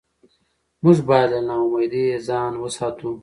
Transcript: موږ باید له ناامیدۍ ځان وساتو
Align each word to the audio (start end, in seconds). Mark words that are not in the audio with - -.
موږ 0.83 0.97
باید 1.09 1.29
له 1.33 1.39
ناامیدۍ 1.49 2.05
ځان 2.27 2.53
وساتو 2.57 3.09